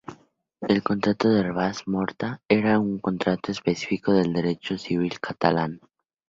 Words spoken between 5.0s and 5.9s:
catalán.